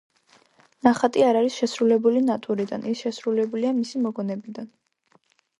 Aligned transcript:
ნახატი 0.87 1.25
არ 1.25 1.37
არის 1.41 1.57
შესრულებული 1.63 2.23
ნატურიდან, 2.31 2.89
ის 2.95 3.05
შესრულებულია 3.05 3.75
მისი 3.83 4.05
მოგონებიდან. 4.07 4.73